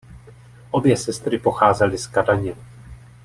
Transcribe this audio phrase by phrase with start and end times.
[0.71, 2.55] Obě sestry pocházely z Kadaně.